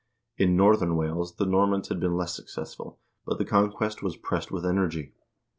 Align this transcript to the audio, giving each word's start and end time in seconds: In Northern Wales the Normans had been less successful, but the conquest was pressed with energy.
In 0.35 0.57
Northern 0.57 0.95
Wales 0.95 1.35
the 1.35 1.45
Normans 1.45 1.89
had 1.89 1.99
been 1.99 2.17
less 2.17 2.35
successful, 2.35 2.97
but 3.23 3.37
the 3.37 3.45
conquest 3.45 4.01
was 4.01 4.17
pressed 4.17 4.51
with 4.51 4.65
energy. 4.65 5.13